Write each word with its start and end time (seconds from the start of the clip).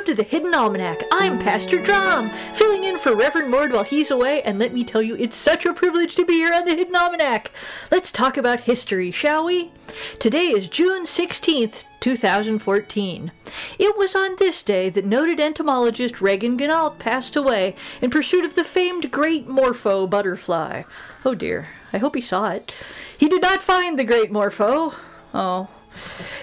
Welcome 0.00 0.16
to 0.16 0.22
the 0.22 0.30
Hidden 0.30 0.54
Almanac. 0.54 1.02
I'm 1.12 1.38
Pastor 1.38 1.78
Drom, 1.78 2.30
filling 2.54 2.84
in 2.84 2.98
for 2.98 3.14
Reverend 3.14 3.50
Mord 3.50 3.70
while 3.70 3.84
he's 3.84 4.10
away, 4.10 4.40
and 4.44 4.58
let 4.58 4.72
me 4.72 4.82
tell 4.82 5.02
you, 5.02 5.14
it's 5.16 5.36
such 5.36 5.66
a 5.66 5.74
privilege 5.74 6.14
to 6.14 6.24
be 6.24 6.32
here 6.36 6.54
on 6.54 6.64
the 6.64 6.74
Hidden 6.74 6.96
Almanac. 6.96 7.50
Let's 7.90 8.10
talk 8.10 8.38
about 8.38 8.60
history, 8.60 9.10
shall 9.10 9.44
we? 9.44 9.72
Today 10.18 10.46
is 10.46 10.68
June 10.68 11.04
16th, 11.04 11.84
2014. 12.00 13.30
It 13.78 13.98
was 13.98 14.14
on 14.14 14.36
this 14.38 14.62
day 14.62 14.88
that 14.88 15.04
noted 15.04 15.38
entomologist 15.38 16.22
Reagan 16.22 16.56
Gennault 16.56 16.98
passed 16.98 17.36
away 17.36 17.76
in 18.00 18.08
pursuit 18.08 18.46
of 18.46 18.54
the 18.54 18.64
famed 18.64 19.10
great 19.10 19.48
morpho 19.48 20.06
butterfly. 20.06 20.84
Oh 21.26 21.34
dear, 21.34 21.68
I 21.92 21.98
hope 21.98 22.14
he 22.14 22.22
saw 22.22 22.48
it. 22.52 22.74
He 23.18 23.28
did 23.28 23.42
not 23.42 23.62
find 23.62 23.98
the 23.98 24.04
great 24.04 24.32
morpho. 24.32 24.94
Oh, 25.34 25.68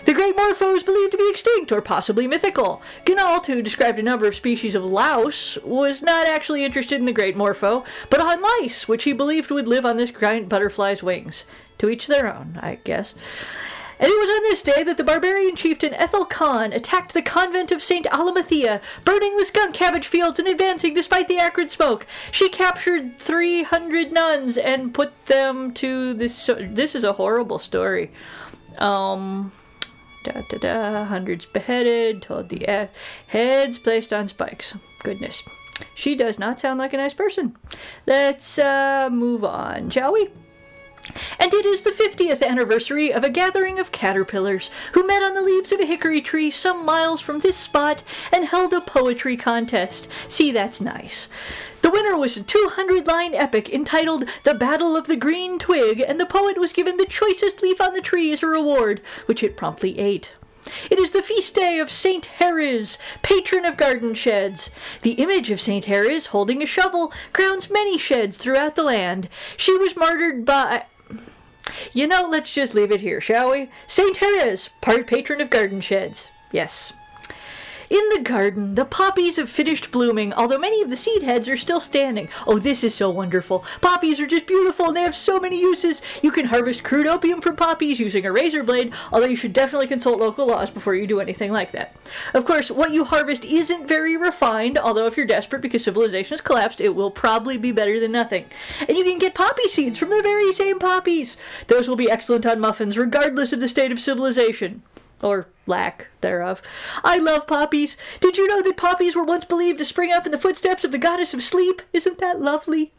the 0.05 0.13
great 0.13 0.35
morpho 0.35 0.75
is 0.75 0.83
believed 0.83 1.11
to 1.11 1.17
be 1.17 1.29
extinct 1.29 1.71
or 1.71 1.81
possibly 1.81 2.27
mythical. 2.27 2.81
Gennault, 3.05 3.45
who 3.47 3.61
described 3.61 3.99
a 3.99 4.03
number 4.03 4.27
of 4.27 4.35
species 4.35 4.75
of 4.75 4.83
louse, 4.83 5.57
was 5.63 6.01
not 6.01 6.27
actually 6.27 6.63
interested 6.63 6.99
in 6.99 7.05
the 7.05 7.13
great 7.13 7.35
morpho, 7.35 7.83
but 8.09 8.21
on 8.21 8.41
lice, 8.41 8.87
which 8.87 9.03
he 9.03 9.13
believed 9.13 9.51
would 9.51 9.67
live 9.67 9.85
on 9.85 9.97
this 9.97 10.11
giant 10.11 10.49
butterfly's 10.49 11.03
wings. 11.03 11.45
To 11.79 11.89
each 11.89 12.07
their 12.07 12.33
own, 12.33 12.59
I 12.61 12.79
guess. 12.83 13.13
And 13.99 14.11
it 14.11 14.19
was 14.19 14.29
on 14.29 14.43
this 14.43 14.61
day 14.61 14.83
that 14.83 14.97
the 14.97 15.03
barbarian 15.03 15.55
chieftain 15.55 15.93
Ethel 15.95 16.25
Khan 16.25 16.71
attacked 16.71 17.13
the 17.13 17.21
convent 17.21 17.71
of 17.71 17.81
St. 17.81 18.05
Alamothea, 18.05 18.79
burning 19.03 19.37
the 19.37 19.45
skunk 19.45 19.73
cabbage 19.73 20.07
fields 20.07 20.37
and 20.37 20.47
advancing 20.47 20.93
despite 20.93 21.27
the 21.27 21.39
acrid 21.39 21.71
smoke. 21.71 22.05
She 22.31 22.47
captured 22.47 23.17
300 23.19 24.11
nuns 24.11 24.57
and 24.57 24.93
put 24.93 25.25
them 25.25 25.73
to 25.73 26.13
this. 26.13 26.49
This 26.59 26.93
is 26.93 27.03
a 27.03 27.13
horrible 27.13 27.57
story. 27.57 28.11
Um, 28.77 29.51
da 30.23 30.41
da 30.49 30.57
da. 30.57 31.05
Hundreds 31.05 31.45
beheaded. 31.45 32.21
Told 32.21 32.49
the 32.49 32.89
heads 33.27 33.77
placed 33.77 34.13
on 34.13 34.27
spikes. 34.27 34.73
Goodness. 35.03 35.43
She 35.95 36.15
does 36.15 36.39
not 36.39 36.59
sound 36.59 36.79
like 36.79 36.93
a 36.93 36.97
nice 36.97 37.13
person. 37.13 37.55
Let's 38.05 38.57
uh, 38.57 39.09
move 39.11 39.43
on, 39.43 39.89
shall 39.89 40.13
we? 40.13 40.29
And 41.39 41.53
it 41.53 41.65
is 41.65 41.81
the 41.83 41.91
50th 41.91 42.45
anniversary 42.45 43.13
of 43.13 43.23
a 43.23 43.29
gathering 43.29 43.79
of 43.79 43.91
caterpillars 43.91 44.69
who 44.93 45.05
met 45.05 45.21
on 45.21 45.33
the 45.33 45.41
leaves 45.41 45.71
of 45.71 45.79
a 45.79 45.85
hickory 45.85 46.21
tree 46.21 46.51
some 46.51 46.85
miles 46.85 47.21
from 47.21 47.39
this 47.39 47.57
spot 47.57 48.03
and 48.31 48.45
held 48.45 48.73
a 48.73 48.81
poetry 48.81 49.37
contest. 49.37 50.07
See, 50.27 50.51
that's 50.51 50.81
nice. 50.81 51.29
The 51.81 51.91
winner 51.91 52.17
was 52.17 52.35
a 52.37 52.43
200 52.43 53.07
line 53.07 53.33
epic 53.33 53.69
entitled 53.69 54.25
The 54.43 54.53
Battle 54.53 54.95
of 54.95 55.07
the 55.07 55.15
Green 55.15 55.59
Twig, 55.59 55.99
and 55.99 56.19
the 56.19 56.25
poet 56.25 56.59
was 56.59 56.73
given 56.73 56.97
the 56.97 57.05
choicest 57.05 57.61
leaf 57.61 57.79
on 57.79 57.93
the 57.93 58.01
tree 58.01 58.31
as 58.33 58.41
a 58.41 58.47
reward, 58.47 59.01
which 59.25 59.43
it 59.43 59.55
promptly 59.55 59.99
ate. 59.99 60.33
It 60.89 60.99
is 60.99 61.11
the 61.11 61.21
feast 61.21 61.55
day 61.55 61.79
of 61.79 61.89
Saint 61.89 62.25
Heriz, 62.39 62.97
patron 63.21 63.63
of 63.63 63.77
garden 63.77 64.13
sheds. 64.13 64.69
The 65.01 65.13
image 65.13 65.49
of 65.49 65.61
Saint 65.61 65.85
Heriz 65.85 66.27
holding 66.27 66.61
a 66.61 66.65
shovel 66.65 67.13
crowns 67.31 67.69
many 67.69 67.97
sheds 67.97 68.37
throughout 68.37 68.75
the 68.75 68.83
land. 68.83 69.29
She 69.55 69.77
was 69.77 69.95
martyred 69.95 70.43
by. 70.43 70.85
You 71.93 72.07
know, 72.07 72.27
let's 72.29 72.51
just 72.51 72.73
leave 72.75 72.91
it 72.91 73.01
here, 73.01 73.21
shall 73.21 73.51
we? 73.51 73.69
Saint 73.87 74.17
Heriz, 74.17 74.69
part 74.81 75.07
patron 75.07 75.41
of 75.41 75.49
garden 75.49 75.81
sheds. 75.81 76.29
Yes. 76.51 76.93
In 77.89 78.09
the 78.09 78.19
garden, 78.19 78.75
the 78.75 78.83
poppies 78.83 79.37
have 79.37 79.49
finished 79.49 79.91
blooming, 79.91 80.33
although 80.33 80.57
many 80.57 80.81
of 80.81 80.89
the 80.89 80.97
seed 80.97 81.23
heads 81.23 81.47
are 81.47 81.55
still 81.55 81.79
standing. 81.79 82.27
Oh, 82.45 82.59
this 82.59 82.83
is 82.83 82.93
so 82.93 83.09
wonderful. 83.09 83.63
Poppies 83.79 84.19
are 84.19 84.27
just 84.27 84.45
beautiful 84.45 84.87
and 84.87 84.97
they 84.97 85.01
have 85.01 85.15
so 85.15 85.39
many 85.39 85.61
uses. 85.61 86.01
You 86.21 86.31
can 86.31 86.47
harvest 86.47 86.83
crude 86.83 87.07
opium 87.07 87.39
from 87.39 87.55
poppies 87.55 87.99
using 87.99 88.25
a 88.25 88.31
razor 88.31 88.61
blade, 88.61 88.93
although 89.11 89.27
you 89.27 89.37
should 89.37 89.53
definitely 89.53 89.87
consult 89.87 90.19
local 90.19 90.47
laws 90.47 90.69
before 90.69 90.95
you 90.95 91.07
do 91.07 91.21
anything 91.21 91.51
like 91.51 91.71
that. 91.71 91.95
Of 92.33 92.45
course, 92.45 92.69
what 92.69 92.91
you 92.91 93.05
harvest 93.05 93.45
isn't 93.45 93.87
very 93.87 94.17
refined, 94.17 94.77
although 94.77 95.05
if 95.05 95.15
you're 95.15 95.25
desperate 95.25 95.61
because 95.61 95.85
civilization 95.85 96.33
has 96.33 96.41
collapsed, 96.41 96.81
it 96.81 96.93
will 96.93 97.11
probably 97.11 97.57
be 97.57 97.71
better 97.71 98.01
than 98.01 98.11
nothing. 98.11 98.45
And 98.87 98.97
you 98.97 99.05
can 99.05 99.17
get 99.17 99.33
poppy 99.33 99.69
seeds 99.69 99.97
from 99.97 100.09
the 100.09 100.21
very 100.21 100.51
same 100.51 100.77
poppies. 100.79 101.37
Those 101.67 101.87
will 101.87 101.95
be 101.95 102.11
excellent 102.11 102.45
on 102.45 102.59
muffins, 102.59 102.97
regardless 102.97 103.53
of 103.53 103.61
the 103.61 103.69
state 103.69 103.93
of 103.93 103.99
civilization 103.99 104.83
or 105.21 105.47
lack 105.65 106.07
thereof. 106.21 106.61
I 107.03 107.17
love 107.17 107.47
poppies. 107.47 107.97
Did 108.19 108.37
you 108.37 108.47
know 108.47 108.61
that 108.61 108.77
poppies 108.77 109.15
were 109.15 109.23
once 109.23 109.45
believed 109.45 109.79
to 109.79 109.85
spring 109.85 110.11
up 110.11 110.25
in 110.25 110.31
the 110.31 110.37
footsteps 110.37 110.83
of 110.83 110.91
the 110.91 110.97
goddess 110.97 111.33
of 111.33 111.43
sleep? 111.43 111.81
Isn't 111.93 112.19
that 112.19 112.41
lovely? 112.41 112.93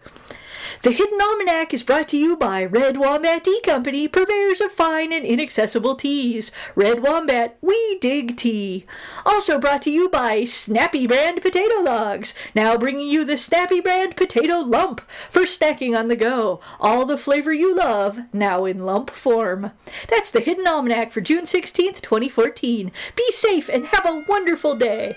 The 0.82 0.92
Hidden 0.92 1.20
Almanac 1.20 1.74
is 1.74 1.82
brought 1.82 2.06
to 2.10 2.16
you 2.16 2.36
by 2.36 2.64
Red 2.64 2.98
Wombat 2.98 3.42
Tea 3.42 3.60
Company, 3.62 4.06
purveyors 4.06 4.60
of 4.60 4.70
fine 4.70 5.12
and 5.12 5.26
inaccessible 5.26 5.96
teas. 5.96 6.52
Red 6.76 7.02
Wombat, 7.02 7.58
we 7.60 7.98
dig 7.98 8.36
tea. 8.36 8.86
Also 9.26 9.58
brought 9.58 9.82
to 9.82 9.90
you 9.90 10.08
by 10.08 10.44
Snappy 10.44 11.04
Brand 11.08 11.42
Potato 11.42 11.80
Logs, 11.80 12.32
now 12.54 12.78
bringing 12.78 13.08
you 13.08 13.24
the 13.24 13.36
Snappy 13.36 13.80
Brand 13.80 14.14
Potato 14.14 14.60
Lump 14.60 15.00
for 15.28 15.42
snacking 15.42 15.98
on 15.98 16.06
the 16.06 16.14
go. 16.14 16.60
All 16.78 17.04
the 17.04 17.18
flavor 17.18 17.52
you 17.52 17.74
love, 17.74 18.20
now 18.32 18.64
in 18.64 18.84
lump 18.84 19.10
form. 19.10 19.72
That's 20.08 20.30
the 20.30 20.40
Hidden 20.40 20.68
Almanac 20.68 21.10
for 21.10 21.20
June 21.20 21.44
16th, 21.44 22.00
2014. 22.02 22.92
Be 23.16 23.32
safe 23.32 23.68
and 23.68 23.86
have 23.86 24.06
a 24.06 24.24
wonderful 24.28 24.76
day. 24.76 25.16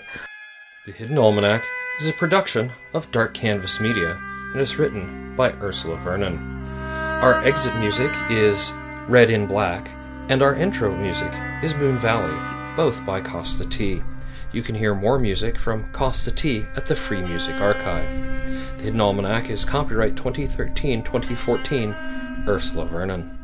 The 0.86 0.92
Hidden 0.92 1.18
Almanac 1.18 1.62
is 2.00 2.08
a 2.08 2.12
production 2.12 2.72
of 2.92 3.12
Dark 3.12 3.34
Canvas 3.34 3.78
Media 3.80 4.18
and 4.52 4.60
is 4.60 4.78
written 4.78 5.34
by 5.36 5.52
Ursula 5.54 5.96
Vernon. 5.96 6.38
Our 6.68 7.42
exit 7.44 7.74
music 7.76 8.12
is 8.30 8.72
Red 9.08 9.30
in 9.30 9.46
Black, 9.46 9.90
and 10.28 10.42
our 10.42 10.54
intro 10.54 10.94
music 10.94 11.32
is 11.62 11.74
Moon 11.74 11.98
Valley, 11.98 12.36
both 12.76 13.04
by 13.04 13.20
Kosta 13.20 13.68
T. 13.70 14.02
You 14.52 14.62
can 14.62 14.74
hear 14.74 14.94
more 14.94 15.18
music 15.18 15.58
from 15.58 15.90
Kosta 15.92 16.34
T 16.34 16.66
at 16.76 16.86
the 16.86 16.94
Free 16.94 17.22
Music 17.22 17.60
Archive. 17.60 18.46
The 18.76 18.84
Hidden 18.84 19.00
Almanac 19.00 19.50
is 19.50 19.64
copyright 19.64 20.16
2013 20.16 21.02
2014, 21.02 22.44
Ursula 22.46 22.84
Vernon. 22.86 23.41